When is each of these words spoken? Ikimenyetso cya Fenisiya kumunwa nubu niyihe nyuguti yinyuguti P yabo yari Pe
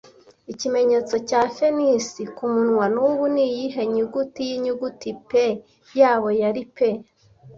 Ikimenyetso 0.51 1.15
cya 1.29 1.41
Fenisiya 1.55 2.29
kumunwa 2.37 2.85
nubu 2.93 3.23
niyihe 3.33 3.81
nyuguti 3.93 4.41
yinyuguti 4.49 5.09
P 5.27 5.29
yabo 5.99 6.29
yari 6.41 6.63
Pe 6.75 6.89